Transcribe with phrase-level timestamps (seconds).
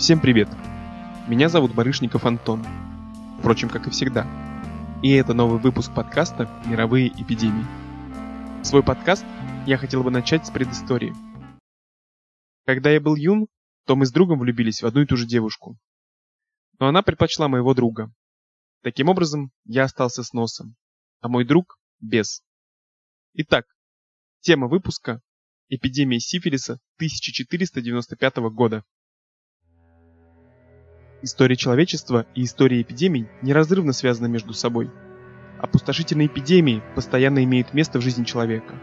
[0.00, 0.48] Всем привет!
[1.28, 2.64] Меня зовут Барышников Антон.
[3.38, 4.26] Впрочем, как и всегда.
[5.02, 7.66] И это новый выпуск подкаста «Мировые эпидемии».
[8.64, 9.26] Свой подкаст
[9.66, 11.12] я хотел бы начать с предыстории.
[12.64, 13.46] Когда я был юн,
[13.84, 15.76] то мы с другом влюбились в одну и ту же девушку.
[16.78, 18.10] Но она предпочла моего друга.
[18.82, 20.76] Таким образом, я остался с носом,
[21.20, 22.42] а мой друг– без.
[23.34, 23.66] Итак,
[24.40, 25.20] тема выпуска–
[25.68, 28.82] эпидемия сифилиса 1495 года.
[31.22, 34.90] История человечества и история эпидемий неразрывно связаны между собой.
[35.58, 38.74] Опустошительные эпидемии постоянно имеют место в жизни человека.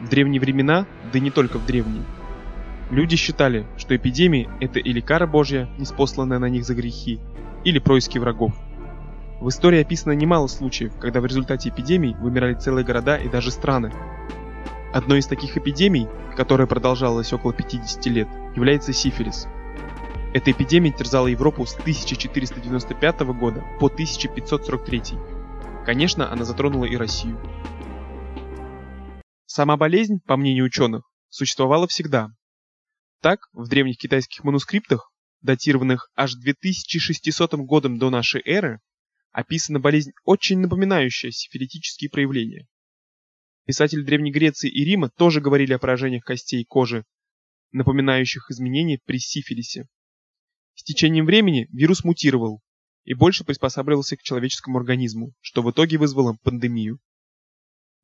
[0.00, 2.04] В древние времена, да и не только в древние,
[2.90, 7.18] люди считали, что эпидемии– это или кара Божья, неспосланная на них за грехи,
[7.64, 8.52] или происки врагов.
[9.40, 13.92] В истории описано немало случаев, когда в результате эпидемий вымирали целые города и даже страны.
[14.94, 16.06] Одной из таких эпидемий,
[16.36, 19.48] которая продолжалась около 50 лет, является сифилис–
[20.34, 25.02] эта эпидемия терзала Европу с 1495 года по 1543.
[25.86, 27.40] Конечно, она затронула и Россию.
[29.46, 32.28] Сама болезнь, по мнению ученых, существовала всегда.
[33.22, 38.80] Так, в древних китайских манускриптах, датированных аж 2600 годом до нашей эры,
[39.32, 42.66] описана болезнь, очень напоминающая сифилитические проявления.
[43.64, 47.04] Писатели Древней Греции и Рима тоже говорили о поражениях костей и кожи,
[47.72, 49.88] напоминающих изменения при сифилисе.
[50.78, 52.62] С течением времени вирус мутировал
[53.02, 57.00] и больше приспосабливался к человеческому организму, что в итоге вызвало пандемию.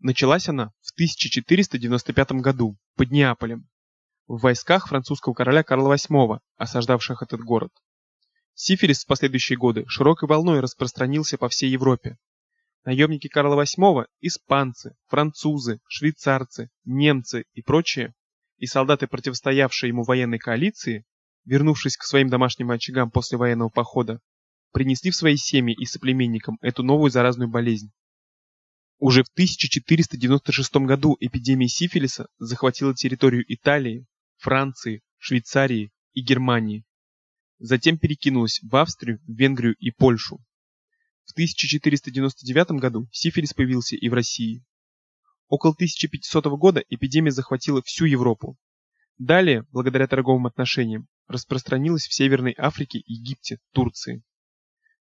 [0.01, 3.69] Началась она в 1495 году под Неаполем,
[4.27, 7.71] в войсках французского короля Карла VIII, осаждавших этот город.
[8.55, 12.19] Сифилис в последующие годы широкой волной распространился по всей Европе.
[12.85, 18.15] Наемники Карла VIII, испанцы, французы, швейцарцы, немцы и прочие,
[18.57, 21.05] и солдаты, противостоявшие ему военной коалиции,
[21.45, 24.21] вернувшись к своим домашним очагам после военного похода,
[24.73, 27.93] принесли в свои семьи и соплеменникам эту новую заразную болезнь.
[28.99, 34.07] Уже в 1496 году эпидемия сифилиса захватила территорию Италии,
[34.39, 36.85] Франции, Швейцарии и Германии.
[37.59, 40.39] Затем перекинулась в Австрию, Венгрию и Польшу.
[41.25, 44.65] В 1499 году сифилис появился и в России.
[45.49, 48.57] Около 1500 года эпидемия захватила всю Европу.
[49.19, 54.23] Далее, благодаря торговым отношениям, распространилась в Северной Африке, Египте, Турции.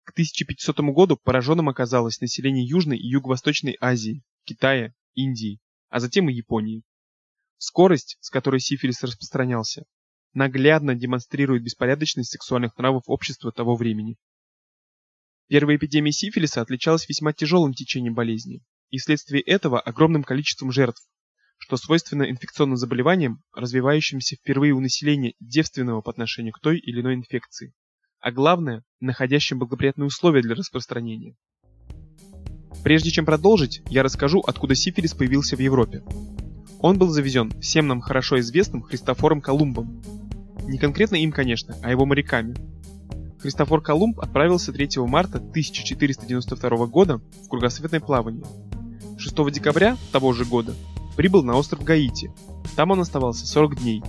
[0.03, 5.59] К 1500 году пораженным оказалось население Южной и Юго-Восточной Азии, Китая, Индии,
[5.89, 6.83] а затем и Японии.
[7.57, 9.83] Скорость, с которой сифилис распространялся,
[10.33, 14.17] наглядно демонстрирует беспорядочность сексуальных нравов общества того времени.
[15.47, 21.07] Первая эпидемия сифилиса отличалась весьма тяжелым течением болезни и вследствие этого огромным количеством жертв,
[21.59, 27.15] что свойственно инфекционным заболеваниям, развивающимся впервые у населения девственного по отношению к той или иной
[27.15, 27.73] инфекции,
[28.19, 31.35] а главное, находящим благоприятные условия для распространения.
[32.83, 36.01] Прежде чем продолжить, я расскажу, откуда сифилис появился в Европе.
[36.79, 40.01] Он был завезен всем нам хорошо известным Христофором Колумбом.
[40.63, 42.55] Не конкретно им, конечно, а его моряками.
[43.39, 48.45] Христофор Колумб отправился 3 марта 1492 года в кругосветное плавание.
[49.17, 50.73] 6 декабря того же года
[51.19, 52.31] прибыл на остров Гаити.
[52.77, 54.01] Там он оставался 40 дней.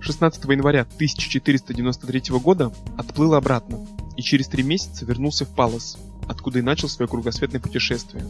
[0.00, 3.86] 16 января 1493 года отплыл обратно
[4.18, 5.96] и через три месяца вернулся в Палос,
[6.28, 8.22] откуда и начал свое кругосветное путешествие.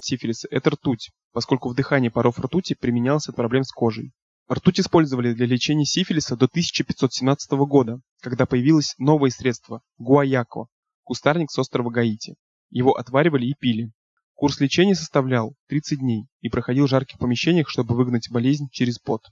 [0.00, 4.10] Сифилис– это ртуть, поскольку вдыхание паров ртути применялось от проблем с кожей.
[4.52, 10.66] Ртуть использовали для лечения сифилиса до 1517 года, когда появилось новое средство– гуаяко–
[11.04, 12.34] кустарник с острова Гаити.
[12.70, 13.92] Его отваривали и пили.
[14.34, 19.22] Курс лечения составлял 30 дней и проходил в жарких помещениях, чтобы выгнать болезнь через пот.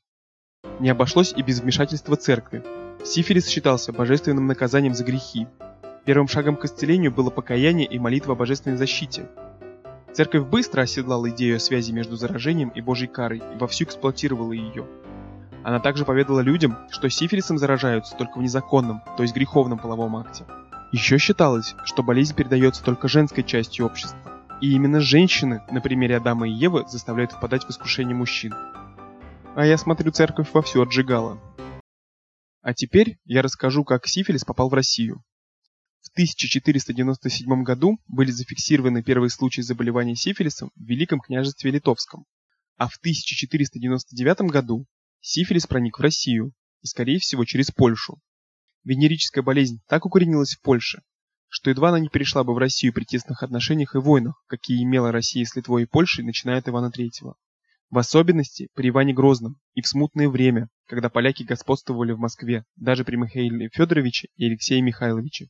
[0.78, 2.62] Не обошлось и без вмешательства церкви.
[3.04, 5.48] Сифилис считался божественным наказанием за грехи.
[6.04, 9.28] Первым шагом к исцелению было покаяние и молитва о божественной защите.
[10.12, 14.86] Церковь быстро оседлала идею о связи между заражением и Божьей карой и вовсю эксплуатировала ее.
[15.64, 20.44] Она также поведала людям, что сифилисом заражаются только в незаконном, то есть греховном половом акте.
[20.92, 24.21] Еще считалось, что болезнь передается только женской частью общества.
[24.62, 28.52] И именно женщины на примере Адама и Евы заставляют впадать в искушение мужчин.
[29.56, 31.40] А я смотрю, церковь вовсю отжигала.
[32.60, 35.24] А теперь я расскажу, как сифилис попал в Россию.
[36.02, 42.24] В 1497 году были зафиксированы первые случаи заболевания сифилисом в Великом княжестве Литовском,
[42.76, 44.86] а в 1499 году
[45.20, 48.20] сифилис проник в Россию и, скорее всего, через Польшу.
[48.84, 51.02] Венерическая болезнь так укоренилась в Польше,
[51.54, 55.12] что едва она не перешла бы в Россию при тесных отношениях и войнах, какие имела
[55.12, 57.34] Россия с Литвой и Польшей, начиная от Ивана III.
[57.90, 63.04] В особенности при Иване Грозном и в смутное время, когда поляки господствовали в Москве, даже
[63.04, 65.48] при Михаиле Федоровиче и Алексее Михайловиче.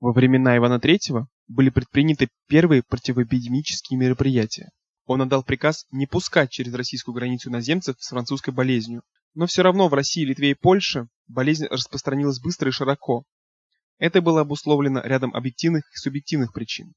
[0.00, 4.70] Во времена Ивана III были предприняты первые противоэпидемические мероприятия.
[5.04, 9.02] Он отдал приказ не пускать через российскую границу иноземцев с французской болезнью.
[9.34, 13.24] Но все равно в России, Литве и Польше болезнь распространилась быстро и широко.
[14.02, 16.92] Это было обусловлено рядом объективных и субъективных причин.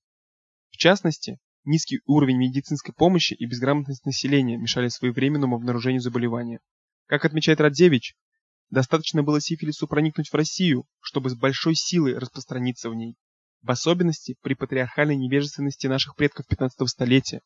[0.71, 6.59] В частности, Низкий уровень медицинской помощи и безграмотность населения мешали своевременному обнаружению заболевания.
[7.07, 8.13] Как отмечает Радзевич,
[8.69, 13.15] достаточно было сифилису проникнуть в Россию, чтобы с большой силой распространиться в ней.
[13.63, 17.41] В особенности при патриархальной невежественности наших предков 15 столетия,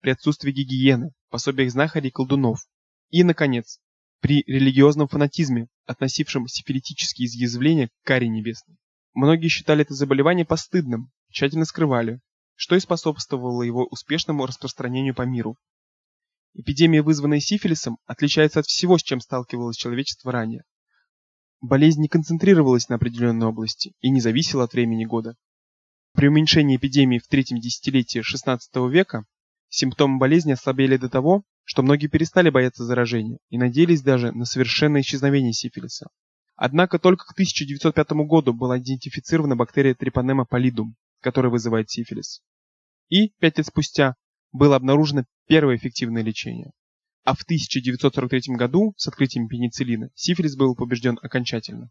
[0.00, 2.66] при отсутствии гигиены, пособиях знахарей и колдунов.
[3.10, 3.78] И, наконец,
[4.18, 8.76] при религиозном фанатизме, относившем сифилитические изъязвления к каре небесной.
[9.14, 12.20] Многие считали это заболевание постыдным, тщательно скрывали,
[12.54, 15.58] что и способствовало его успешному распространению по миру.
[16.54, 20.64] Эпидемия, вызванная сифилисом, отличается от всего, с чем сталкивалось человечество ранее.
[21.60, 25.36] Болезнь не концентрировалась на определенной области и не зависела от времени года.
[26.14, 29.24] При уменьшении эпидемии в третьем десятилетии XVI века
[29.68, 35.02] симптомы болезни ослабели до того, что многие перестали бояться заражения и надеялись даже на совершенное
[35.02, 36.08] исчезновение сифилиса.
[36.64, 42.40] Однако только к 1905 году была идентифицирована бактерия Treponema pallidum, которая вызывает сифилис
[43.12, 44.14] и пять лет спустя
[44.52, 46.70] было обнаружено первое эффективное лечение.
[47.24, 51.90] А в 1943 году с открытием пенициллина сифилис был побежден окончательно.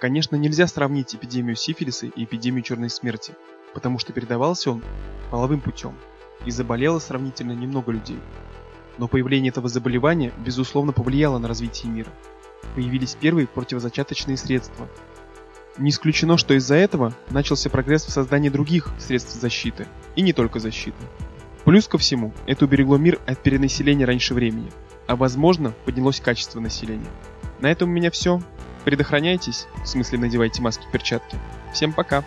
[0.00, 3.34] Конечно, нельзя сравнить эпидемию сифилиса и эпидемию черной смерти,
[3.74, 4.82] потому что передавался он
[5.30, 5.96] половым путем,
[6.46, 8.18] и заболело сравнительно немного людей.
[8.96, 12.10] Но появление этого заболевания безусловно повлияло на развитие мира.
[12.74, 14.88] Появились первые противозачаточные средства,
[15.78, 20.58] не исключено, что из-за этого начался прогресс в создании других средств защиты, и не только
[20.58, 20.96] защиты.
[21.64, 24.70] Плюс ко всему, это уберегло мир от перенаселения раньше времени,
[25.06, 27.10] а возможно, поднялось качество населения.
[27.60, 28.40] На этом у меня все.
[28.84, 31.36] Предохраняйтесь, в смысле надевайте маски и перчатки.
[31.72, 32.24] Всем пока!